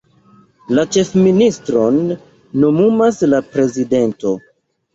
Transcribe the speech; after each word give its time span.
La 0.77 0.85
ĉefministron 0.95 2.01
nomumas 2.65 3.23
la 3.33 3.45
prezidento. 3.53 4.37